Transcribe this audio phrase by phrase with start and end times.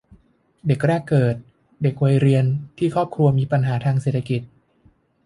[0.67, 1.35] เด็กแรกเกิด
[1.81, 2.45] เด็กวัยเรียน
[2.77, 4.41] ที่ครอบครัวมีปัญหาทางเศรษฐกิจ